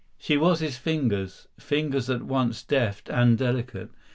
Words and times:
She 0.17 0.35
was 0.35 0.61
his 0.61 0.79
fingers—fingers 0.79 2.09
at 2.09 2.23
once 2.23 2.63
deft 2.63 3.07
and 3.07 3.37
delicate. 3.37 3.91